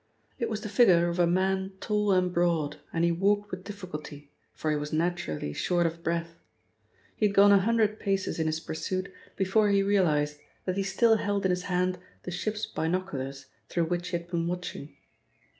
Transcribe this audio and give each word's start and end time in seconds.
It 0.39 0.49
was 0.49 0.61
the 0.61 0.67
figure 0.67 1.09
of 1.09 1.19
a 1.19 1.27
man 1.27 1.73
tall 1.79 2.11
and 2.11 2.33
broad, 2.33 2.77
and 2.91 3.03
he 3.05 3.11
walked 3.11 3.51
with 3.51 3.63
difficulty, 3.65 4.31
for 4.55 4.71
he 4.71 4.75
was 4.75 4.91
naturally 4.91 5.53
short 5.53 5.85
of 5.85 6.01
breath. 6.01 6.39
He 7.15 7.27
had 7.27 7.35
gone 7.35 7.51
a 7.51 7.59
hundred 7.59 7.99
paces 7.99 8.39
in 8.39 8.47
his 8.47 8.59
pursuit 8.59 9.13
before 9.35 9.69
he 9.69 9.83
realised 9.83 10.39
that 10.65 10.75
he 10.77 10.81
still 10.81 11.17
held 11.17 11.45
in 11.45 11.51
his 11.51 11.61
hand 11.65 11.99
the 12.23 12.31
ship's 12.31 12.65
binoculars 12.65 13.45
through 13.69 13.85
which 13.89 14.07
he 14.09 14.17
had 14.17 14.27
been 14.27 14.47
watching. 14.47 14.95